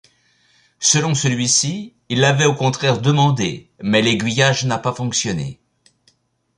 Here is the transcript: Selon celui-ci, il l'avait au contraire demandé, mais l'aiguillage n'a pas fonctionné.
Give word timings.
Selon 0.79 1.13
celui-ci, 1.13 1.93
il 2.09 2.21
l'avait 2.21 2.47
au 2.47 2.55
contraire 2.55 2.99
demandé, 3.01 3.69
mais 3.83 4.01
l'aiguillage 4.01 4.65
n'a 4.65 4.79
pas 4.79 4.93
fonctionné. 4.95 5.59